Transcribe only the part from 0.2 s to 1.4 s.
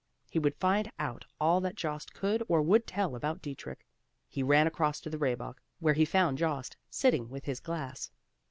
He would find out